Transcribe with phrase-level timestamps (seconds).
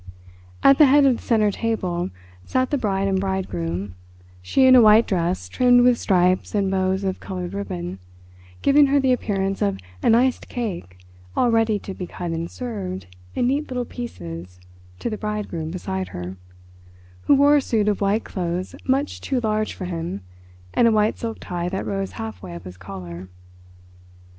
[0.63, 2.09] At the head of the centre table
[2.43, 3.93] sat the bride and bridegroom,
[4.41, 7.99] she in a white dress trimmed with stripes and bows of coloured ribbon,
[8.63, 10.97] giving her the appearance of an iced cake
[11.35, 14.59] all ready to be cut and served in neat little pieces
[14.97, 16.35] to the bridegroom beside her,
[17.25, 20.21] who wore a suit of white clothes much too large for him
[20.73, 23.29] and a white silk tie that rose halfway up his collar.